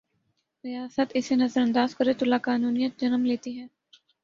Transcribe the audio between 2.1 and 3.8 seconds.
تولاقانونیت جنم لیتی ہے۔